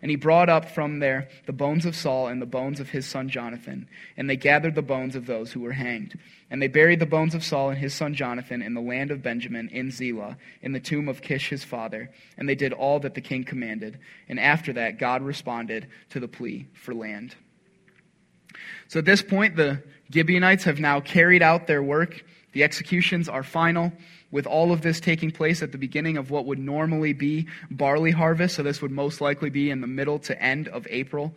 [0.00, 3.06] And he brought up from there the bones of Saul and the bones of his
[3.06, 3.88] son Jonathan.
[4.16, 6.18] And they gathered the bones of those who were hanged.
[6.50, 9.22] And they buried the bones of Saul and his son Jonathan in the land of
[9.22, 12.10] Benjamin in Zelah, in the tomb of Kish his father.
[12.36, 13.98] And they did all that the king commanded.
[14.28, 17.34] And after that, God responded to the plea for land.
[18.88, 19.82] So at this point, the
[20.12, 22.24] Gibeonites have now carried out their work.
[22.52, 23.92] The executions are final
[24.30, 28.10] with all of this taking place at the beginning of what would normally be barley
[28.10, 28.56] harvest.
[28.56, 31.34] So this would most likely be in the middle to end of April.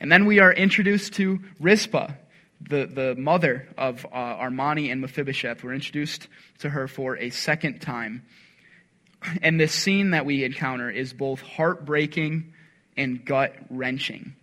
[0.00, 2.12] And then we are introduced to Rizpah,
[2.60, 5.64] the, the mother of uh, Armoni and Mephibosheth.
[5.64, 8.24] We're introduced to her for a second time.
[9.42, 12.52] And this scene that we encounter is both heartbreaking
[12.96, 14.34] and gut wrenching.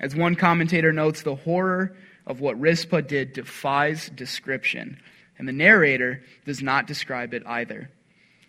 [0.00, 1.94] As one commentator notes, the horror
[2.26, 4.98] of what Rizpah did defies description.
[5.42, 7.90] And the narrator does not describe it either.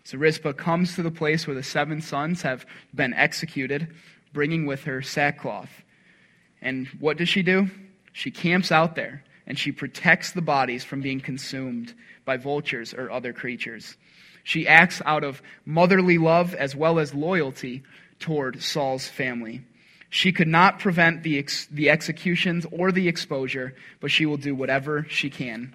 [0.04, 3.88] So Rizpah comes to the place where the seven sons have been executed,
[4.32, 5.72] bringing with her sackcloth.
[6.62, 7.68] And what does she do?
[8.12, 13.10] She camps out there and she protects the bodies from being consumed by vultures or
[13.10, 13.98] other creatures.
[14.44, 17.82] She acts out of motherly love as well as loyalty
[18.20, 19.64] toward Saul's family.
[20.12, 24.54] She could not prevent the, ex- the executions or the exposure, but she will do
[24.54, 25.74] whatever she can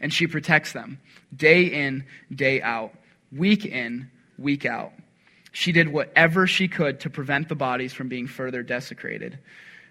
[0.00, 0.98] and she protects them
[1.34, 2.92] day in, day out,
[3.32, 4.92] week in, week out.
[5.52, 9.38] She did whatever she could to prevent the bodies from being further desecrated.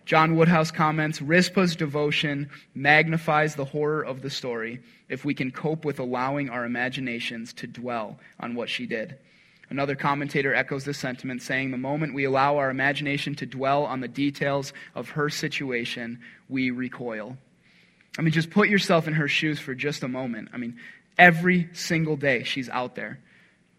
[0.06, 5.84] John Woodhouse comments Rizpah's devotion magnifies the horror of the story if we can cope
[5.84, 9.18] with allowing our imaginations to dwell on what she did.
[9.70, 14.00] Another commentator echoes this sentiment, saying, The moment we allow our imagination to dwell on
[14.00, 17.38] the details of her situation, we recoil.
[18.18, 20.50] I mean, just put yourself in her shoes for just a moment.
[20.54, 20.78] I mean,
[21.18, 23.20] every single day she's out there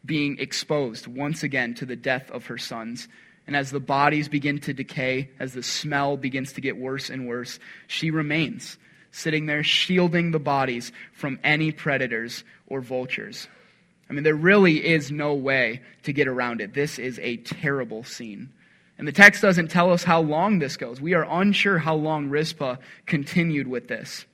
[0.04, 3.08] being exposed once again to the death of her sons.
[3.46, 7.26] And as the bodies begin to decay, as the smell begins to get worse and
[7.26, 8.78] worse, she remains
[9.10, 13.48] sitting there shielding the bodies from any predators or vultures.
[14.08, 16.74] I mean, there really is no way to get around it.
[16.74, 18.50] This is a terrible scene.
[18.98, 21.00] And the text doesn't tell us how long this goes.
[21.00, 24.26] We are unsure how long Rizpah continued with this.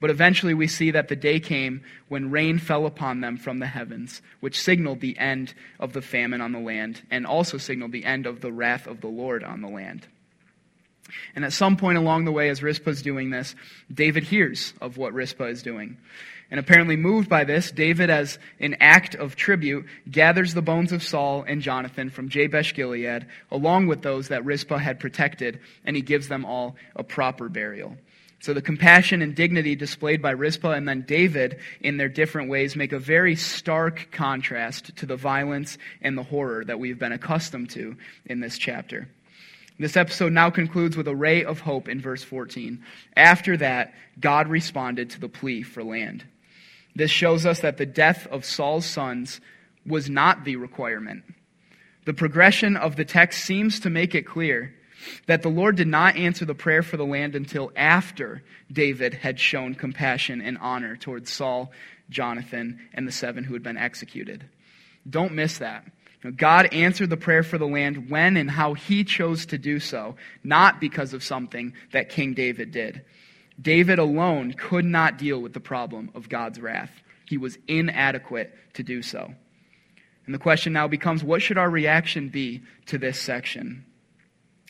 [0.00, 3.66] But eventually we see that the day came when rain fell upon them from the
[3.66, 8.04] heavens, which signaled the end of the famine on the land, and also signaled the
[8.04, 10.06] end of the wrath of the Lord on the land.
[11.34, 13.54] And at some point along the way, as Rizpah is doing this,
[13.92, 15.98] David hears of what Rizpah is doing.
[16.50, 21.02] And apparently, moved by this, David, as an act of tribute, gathers the bones of
[21.02, 26.02] Saul and Jonathan from Jabesh Gilead, along with those that Rizpah had protected, and he
[26.02, 27.96] gives them all a proper burial.
[28.40, 32.74] So the compassion and dignity displayed by Rizpah and then David in their different ways
[32.74, 37.70] make a very stark contrast to the violence and the horror that we've been accustomed
[37.70, 39.08] to in this chapter.
[39.78, 42.82] This episode now concludes with a ray of hope in verse 14.
[43.14, 46.24] After that, God responded to the plea for land.
[46.94, 49.40] This shows us that the death of Saul's sons
[49.86, 51.24] was not the requirement.
[52.04, 54.74] The progression of the text seems to make it clear
[55.26, 59.40] that the Lord did not answer the prayer for the land until after David had
[59.40, 61.72] shown compassion and honor towards Saul,
[62.10, 64.44] Jonathan, and the seven who had been executed.
[65.08, 65.84] Don't miss that.
[66.36, 70.16] God answered the prayer for the land when and how he chose to do so,
[70.44, 73.02] not because of something that King David did.
[73.60, 76.92] David alone could not deal with the problem of God's wrath.
[77.26, 79.34] He was inadequate to do so.
[80.26, 83.84] And the question now becomes what should our reaction be to this section?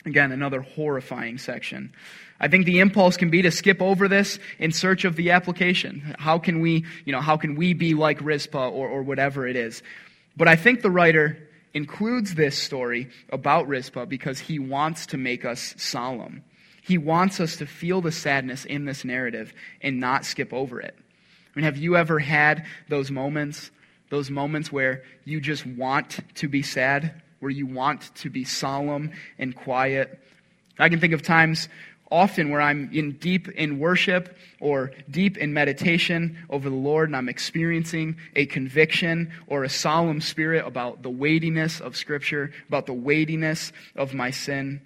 [0.05, 1.93] Again, another horrifying section.
[2.39, 6.15] I think the impulse can be to skip over this in search of the application.
[6.17, 9.55] How can we, you know, how can we be like Rizpah or, or whatever it
[9.55, 9.83] is?
[10.35, 11.37] But I think the writer
[11.73, 16.43] includes this story about Rizpah because he wants to make us solemn.
[16.81, 20.95] He wants us to feel the sadness in this narrative and not skip over it.
[20.97, 23.71] I mean, have you ever had those moments,
[24.09, 27.21] those moments where you just want to be sad?
[27.41, 30.17] where you want to be solemn and quiet.
[30.79, 31.67] I can think of times
[32.09, 37.15] often where I'm in deep in worship or deep in meditation over the Lord and
[37.15, 42.93] I'm experiencing a conviction or a solemn spirit about the weightiness of Scripture, about the
[42.93, 44.81] weightiness of my sin.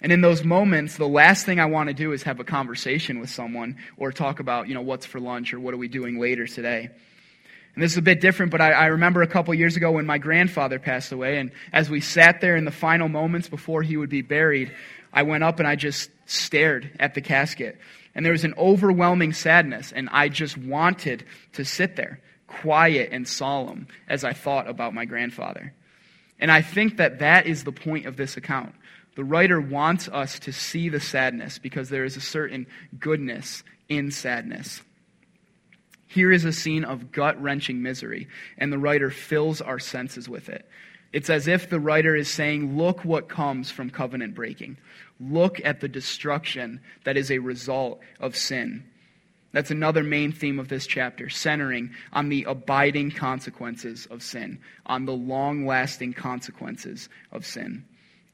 [0.00, 3.18] And in those moments, the last thing I want to do is have a conversation
[3.18, 6.20] with someone or talk about, you know, what's for lunch or what are we doing
[6.20, 6.88] later today.
[7.74, 10.06] And this is a bit different, but I, I remember a couple years ago when
[10.06, 13.96] my grandfather passed away, and as we sat there in the final moments before he
[13.96, 14.72] would be buried,
[15.12, 17.78] I went up and I just stared at the casket.
[18.14, 23.28] And there was an overwhelming sadness, and I just wanted to sit there, quiet and
[23.28, 25.72] solemn, as I thought about my grandfather.
[26.40, 28.74] And I think that that is the point of this account.
[29.18, 32.68] The writer wants us to see the sadness because there is a certain
[33.00, 34.80] goodness in sadness.
[36.06, 40.48] Here is a scene of gut wrenching misery, and the writer fills our senses with
[40.48, 40.70] it.
[41.12, 44.76] It's as if the writer is saying, Look what comes from covenant breaking.
[45.18, 48.84] Look at the destruction that is a result of sin.
[49.50, 55.06] That's another main theme of this chapter, centering on the abiding consequences of sin, on
[55.06, 57.84] the long lasting consequences of sin.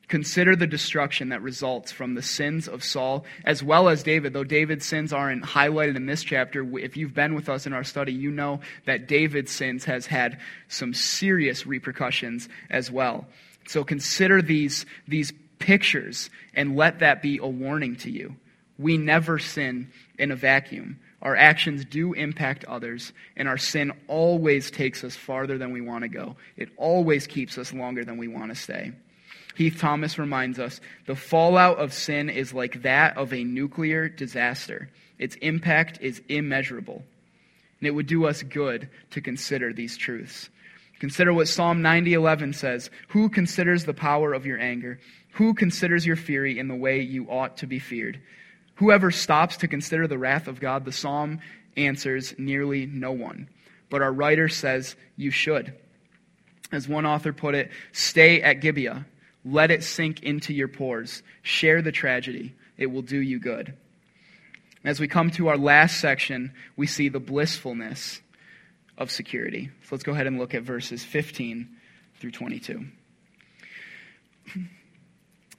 [0.08, 4.32] Consider the destruction that results from the sins of Saul as well as David.
[4.32, 7.84] Though David's sins aren't highlighted in this chapter, if you've been with us in our
[7.84, 10.38] study, you know that David's sins has had
[10.68, 13.26] some serious repercussions as well.
[13.66, 18.36] So consider these, these pictures and let that be a warning to you.
[18.78, 20.98] We never sin in a vacuum.
[21.22, 26.02] Our actions do impact others, and our sin always takes us farther than we want
[26.02, 26.36] to go.
[26.56, 28.92] It always keeps us longer than we want to stay.
[29.54, 34.90] Heath Thomas reminds us the fallout of sin is like that of a nuclear disaster.
[35.18, 37.04] Its impact is immeasurable.
[37.80, 40.50] And it would do us good to consider these truths.
[40.98, 44.98] Consider what Psalm 90:11 says, "Who considers the power of your anger?
[45.32, 48.20] Who considers your fury in the way you ought to be feared?
[48.76, 51.40] Whoever stops to consider the wrath of God?" The psalm
[51.76, 53.48] answers nearly no one.
[53.90, 55.74] But our writer says you should.
[56.72, 59.04] As one author put it, stay at Gibeah
[59.44, 61.22] let it sink into your pores.
[61.42, 62.54] Share the tragedy.
[62.76, 63.74] It will do you good.
[64.84, 68.20] As we come to our last section, we see the blissfulness
[68.98, 69.70] of security.
[69.82, 71.68] So let's go ahead and look at verses 15
[72.20, 72.86] through 22.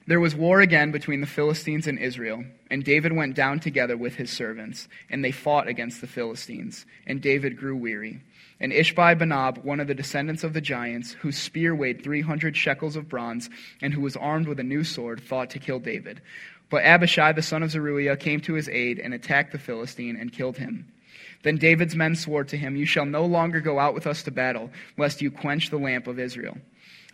[0.08, 4.14] There was war again between the Philistines and Israel, and David went down together with
[4.14, 8.20] his servants, and they fought against the Philistines, and David grew weary.
[8.58, 12.96] And Ishbi Benob, one of the descendants of the giants, whose spear weighed 300 shekels
[12.96, 13.50] of bronze,
[13.82, 16.22] and who was armed with a new sword, thought to kill David.
[16.70, 20.32] But Abishai, the son of Zeruiah, came to his aid and attacked the Philistine and
[20.32, 20.90] killed him.
[21.42, 24.30] Then David's men swore to him, You shall no longer go out with us to
[24.30, 26.56] battle, lest you quench the lamp of Israel.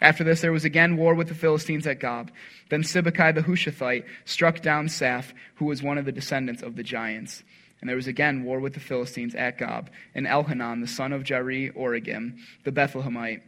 [0.01, 2.30] After this, there was again war with the Philistines at Gob.
[2.70, 6.82] Then Sibbecai the Hushathite struck down Saph, who was one of the descendants of the
[6.82, 7.43] giants.
[7.83, 11.24] And there was again war with the Philistines at Gob, and Elhanan, the son of
[11.24, 13.43] Jaare-Oregim, the Bethlehemite,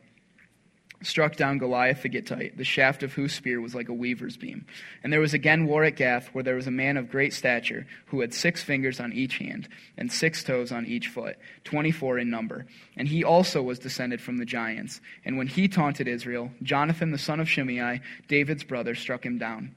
[1.03, 4.67] struck down Goliath the Gittite, the shaft of whose spear was like a weaver's beam.
[5.03, 7.87] And there was again war at Gath, where there was a man of great stature,
[8.07, 12.19] who had six fingers on each hand, and six toes on each foot, twenty four
[12.19, 12.67] in number.
[12.97, 15.01] And he also was descended from the giants.
[15.25, 19.75] And when he taunted Israel, Jonathan the son of Shimei, David's brother, struck him down.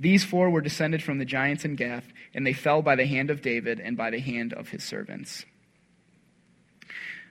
[0.00, 3.30] These four were descended from the giants in Gath, and they fell by the hand
[3.30, 5.44] of David and by the hand of his servants.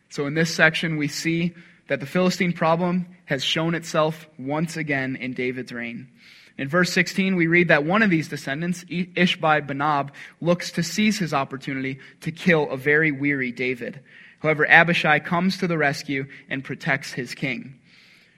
[0.10, 1.54] So in this section, we see
[1.88, 6.08] that the Philistine problem has shown itself once again in David's reign.
[6.58, 11.18] In verse 16, we read that one of these descendants, Ishbi Benob, looks to seize
[11.18, 14.02] his opportunity to kill a very weary David.
[14.40, 17.80] However, Abishai comes to the rescue and protects his king.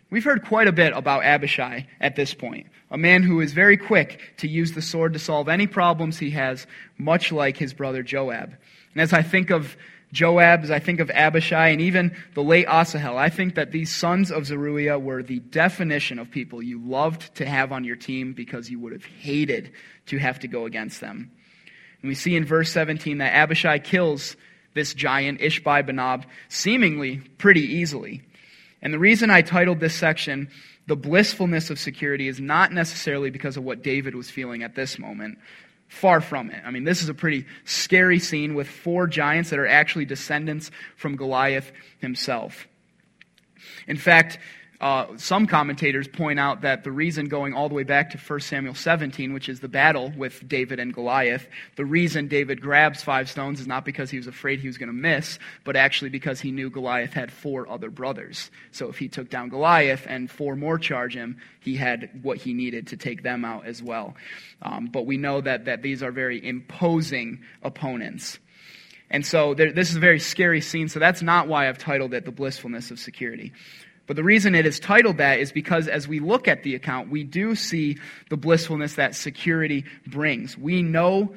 [0.10, 3.76] We've heard quite a bit about Abishai at this point, a man who is very
[3.76, 6.68] quick to use the sword to solve any problems he has,
[6.98, 8.56] much like his brother Joab.
[8.94, 9.76] And as I think of
[10.12, 13.94] Joab, as I think of Abishai, and even the late Asahel, I think that these
[13.94, 18.34] sons of Zeruiah were the definition of people you loved to have on your team
[18.34, 19.72] because you would have hated
[20.06, 21.32] to have to go against them.
[22.04, 24.38] And we see in verse 17 that Abishai kills
[24.76, 28.22] this giant, Ishbi Benob, seemingly pretty easily.
[28.84, 30.50] And the reason I titled this section,
[30.88, 35.00] The Blissfulness of Security, is not necessarily because of what David was feeling at this
[35.00, 35.38] moment.
[35.88, 36.62] Far from it.
[36.66, 40.72] I mean, this is a pretty scary scene with four giants that are actually descendants
[40.96, 42.68] from Goliath himself.
[43.88, 44.40] In fact,
[44.82, 48.40] uh, some commentators point out that the reason going all the way back to 1
[48.42, 51.48] Samuel 17, which is the battle with David and Goliath,
[51.78, 54.88] the reason David grabs five stones is not because he was afraid he was going
[54.88, 58.52] to miss, but actually because he knew Goliath had four other brothers.
[58.72, 62.54] So if he took down Goliath and four more charge him, he had what he
[62.54, 64.16] needed to take them out as well.
[64.62, 68.40] Um, but we know that, that these are very imposing opponents.
[69.10, 72.14] And so there, this is a very scary scene, so that's not why I've titled
[72.14, 73.54] it The Blissfulness of Security.
[74.06, 77.10] But the reason it is titled that is because as we look at the account,
[77.10, 77.97] we do see
[78.30, 80.58] the blissfulness that security brings.
[80.58, 81.34] We know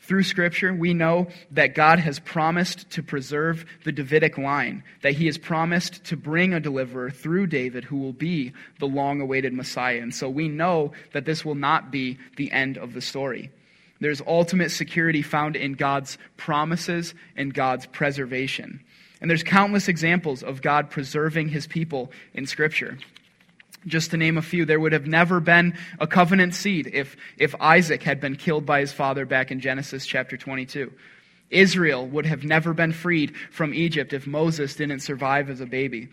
[0.00, 5.26] through Scripture, we know that God has promised to preserve the Davidic line, that He
[5.26, 10.00] has promised to bring a deliverer through David who will be the long awaited Messiah.
[10.00, 13.50] And so we know that this will not be the end of the story.
[14.00, 18.80] There's ultimate security found in God's promises and God's preservation.
[19.20, 22.98] And there's countless examples of God preserving His people in Scripture.
[23.86, 27.54] Just to name a few, there would have never been a covenant seed if, if
[27.60, 30.92] Isaac had been killed by his father back in Genesis chapter 22.
[31.50, 36.08] Israel would have never been freed from Egypt if Moses didn't survive as a baby.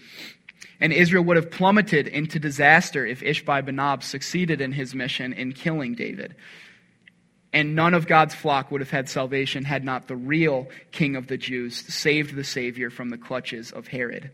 [0.79, 5.53] And Israel would have plummeted into disaster if Ishbi Benob succeeded in his mission in
[5.53, 6.35] killing David.
[7.55, 11.27] And none of God's flock would have had salvation had not the real king of
[11.27, 14.29] the Jews saved the Savior from the clutches of Herod.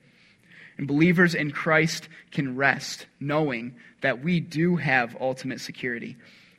[0.80, 6.17] And believers in Christ can rest knowing that we do have ultimate security.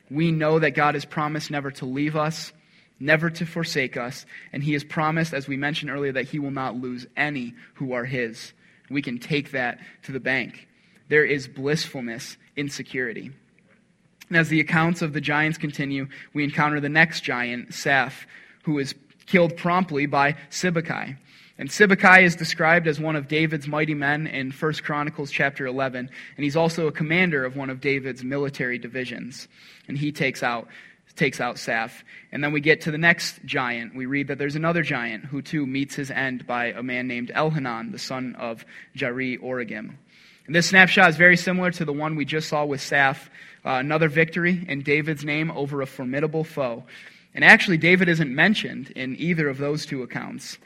[0.09, 2.53] We know that God has promised never to leave us,
[2.97, 6.51] never to forsake us, and He has promised, as we mentioned earlier, that He will
[6.51, 8.53] not lose any who are His.
[8.89, 10.69] We can take that to the bank.
[11.09, 13.33] There is blissfulness in security.
[14.33, 18.25] And as the accounts of the giants continue, we encounter the next giant, Saph,
[18.63, 18.95] who is
[19.27, 21.17] killed promptly by Sibbecai.
[21.59, 26.09] And Sibbecai is described as one of David's mighty men in 1 Chronicles chapter 11,
[26.35, 29.47] and he's also a commander of one of David's military divisions.
[29.87, 30.67] And he takes out
[31.15, 32.01] takes out Saph.
[32.31, 33.93] And then we get to the next giant.
[33.93, 37.31] We read that there's another giant who too meets his end by a man named
[37.35, 38.65] Elhanan, the son of
[38.97, 39.93] Jaare-Oregim.
[40.47, 43.29] And this snapshot is very similar to the one we just saw with Saph,
[43.65, 46.83] uh, another victory in David's name over a formidable foe.
[47.33, 50.57] And actually, David isn't mentioned in either of those two accounts.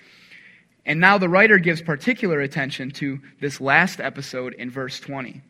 [0.85, 5.41] And now the writer gives particular attention to this last episode in verse 20.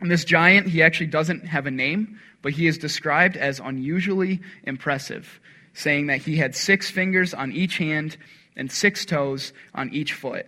[0.00, 4.40] And this giant, he actually doesn't have a name, but he is described as unusually
[4.64, 5.40] impressive,
[5.72, 8.16] saying that he had six fingers on each hand
[8.56, 10.46] and six toes on each foot.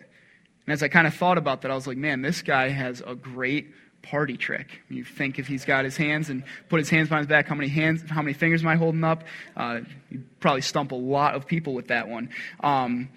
[0.67, 3.03] And as I kind of thought about that, I was like, man, this guy has
[3.07, 3.73] a great
[4.11, 4.81] party trick.
[4.89, 7.55] You think if he's got his hands and put his hands behind his back, how
[7.55, 9.25] many hands, how many fingers am I holding up?
[9.57, 9.81] Uh,
[10.11, 12.31] you probably stump a lot of people with that one.
[12.61, 13.11] Um,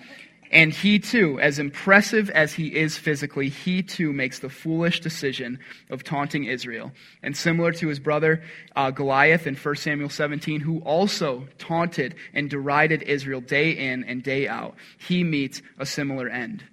[0.51, 5.59] and he too, as impressive as he is physically, he too makes the foolish decision
[5.89, 6.91] of taunting Israel.
[7.23, 8.43] And similar to his brother
[8.75, 14.21] uh, Goliath in 1 Samuel 17, who also taunted and derided Israel day in and
[14.21, 16.65] day out, he meets a similar end.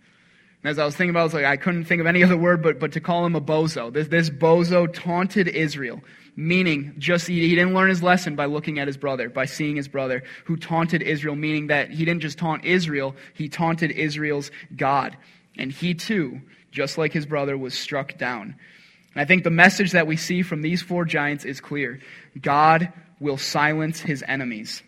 [0.63, 2.37] And as I was thinking about it, I like, I couldn't think of any other
[2.37, 3.93] word but, but to call him a bozo.
[3.93, 6.01] This, this bozo taunted Israel
[6.39, 9.75] meaning just he, he didn't learn his lesson by looking at his brother, by seeing
[9.75, 14.53] his brother who taunted Israel, meaning that he didn't just taunt Israel, he taunted Israel's
[14.77, 15.17] God.
[15.57, 16.41] And he too,
[16.71, 18.55] just like his brother, was struck down.
[19.15, 21.99] And I think the message that we see from these four giants is clear
[22.41, 24.85] God will silence his enemies.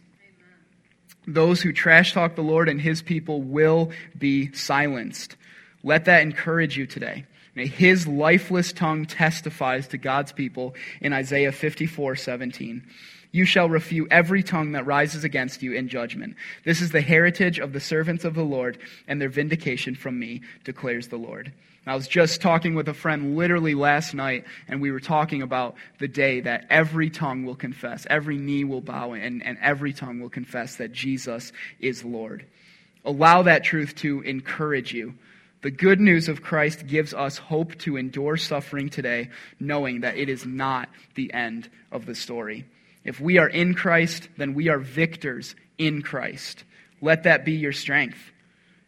[1.27, 5.37] Those who trash talk the Lord and his people will be silenced.
[5.83, 7.27] Let that encourage you today.
[7.55, 12.83] His lifeless tongue testifies to God's people in Isaiah 54 17.
[13.33, 16.37] You shall refute every tongue that rises against you in judgment.
[16.65, 20.43] This is the heritage of the servants of the Lord, and their vindication from me,
[20.65, 21.53] declares the Lord.
[21.87, 25.77] I was just talking with a friend literally last night, and we were talking about
[25.99, 30.21] the day that every tongue will confess, every knee will bow, and, and every tongue
[30.21, 32.45] will confess that Jesus is Lord.
[33.05, 35.15] Allow that truth to encourage you
[35.63, 40.29] the good news of Christ gives us hope to endure suffering today, knowing that it
[40.29, 42.65] is not the end of the story.
[43.05, 46.65] If we are in Christ, then we are victors in Christ.
[47.01, 48.19] Let that be your strength.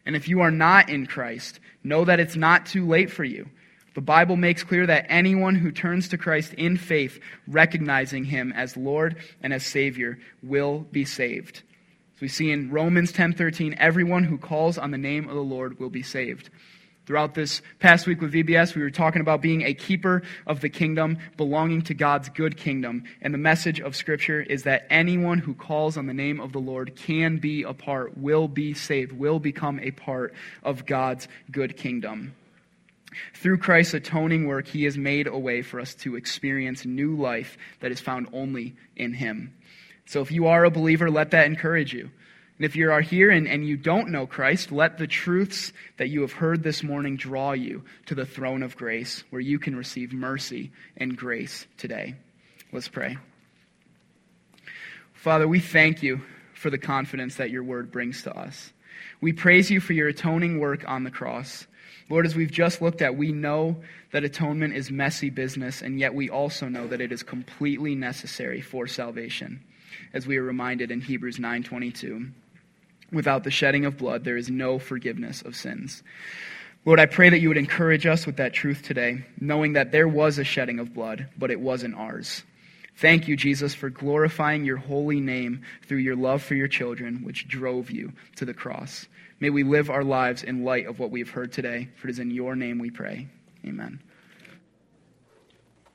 [0.05, 3.47] And if you are not in Christ, know that it's not too late for you.
[3.95, 8.75] The Bible makes clear that anyone who turns to Christ in faith, recognizing him as
[8.75, 11.61] Lord and as Savior, will be saved.
[12.15, 15.79] So we see in Romans 10:13, everyone who calls on the name of the Lord
[15.79, 16.49] will be saved.
[17.05, 20.69] Throughout this past week with VBS, we were talking about being a keeper of the
[20.69, 23.03] kingdom, belonging to God's good kingdom.
[23.21, 26.61] And the message of Scripture is that anyone who calls on the name of the
[26.61, 30.33] Lord can be a part, will be saved, will become a part
[30.63, 32.35] of God's good kingdom.
[33.33, 37.57] Through Christ's atoning work, He has made a way for us to experience new life
[37.81, 39.53] that is found only in Him.
[40.05, 42.11] So if you are a believer, let that encourage you.
[42.57, 46.09] And if you are here and, and you don't know Christ, let the truths that
[46.09, 49.75] you have heard this morning draw you to the throne of grace where you can
[49.75, 52.15] receive mercy and grace today.
[52.71, 53.17] Let's pray.
[55.13, 56.21] Father, we thank you
[56.53, 58.71] for the confidence that your word brings to us.
[59.19, 61.65] We praise you for your atoning work on the cross.
[62.09, 63.77] Lord, as we've just looked at, we know
[64.11, 68.61] that atonement is messy business, and yet we also know that it is completely necessary
[68.61, 69.63] for salvation,
[70.13, 72.31] as we are reminded in Hebrews 9:22.
[73.11, 76.03] Without the shedding of blood, there is no forgiveness of sins.
[76.85, 80.07] Lord, I pray that you would encourage us with that truth today, knowing that there
[80.07, 82.43] was a shedding of blood, but it wasn't ours.
[82.95, 87.47] Thank you, Jesus, for glorifying your holy name through your love for your children, which
[87.47, 89.07] drove you to the cross.
[89.39, 92.11] May we live our lives in light of what we have heard today, for it
[92.11, 93.27] is in your name we pray.
[93.65, 93.99] Amen.